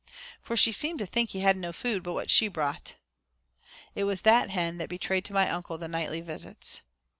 For 0.41 0.57
she 0.57 0.71
seemed 0.71 0.97
to 0.97 1.05
think 1.05 1.29
he 1.29 1.41
had 1.41 1.55
no 1.55 1.71
food 1.71 2.01
but 2.01 2.13
what 2.13 2.31
she 2.31 2.47
brought. 2.47 2.95
It 3.93 4.05
was 4.05 4.21
that 4.21 4.49
hen 4.49 4.79
that 4.79 4.89
betrayed 4.89 5.25
to 5.25 5.33
my 5.33 5.47
uncle 5.47 5.77
the 5.77 5.87
nightly 5.87 6.21
visits. 6.21 6.81